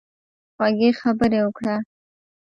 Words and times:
خوږې 0.55 0.89
خبرې 0.99 1.39
وکړه. 1.45 1.75